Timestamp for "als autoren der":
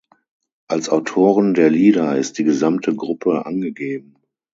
0.67-1.69